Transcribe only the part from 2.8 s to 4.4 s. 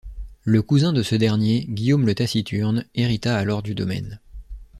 hérita alors du domaine.